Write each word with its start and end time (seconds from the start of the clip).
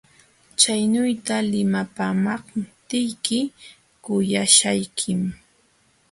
Chaynuyta 0.59 1.35
limapaamaptiyki 1.51 3.39
kuyaśhaykim. 4.03 5.21